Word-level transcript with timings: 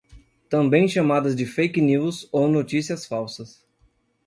Também 0.49 0.87
chamadas 0.87 1.35
de 1.35 1.45
fake 1.45 1.79
news 1.79 2.27
ou 2.31 2.47
notícias 2.47 3.05
falsas 3.05 3.63